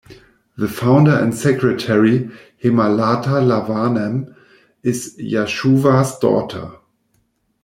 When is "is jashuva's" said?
4.81-6.17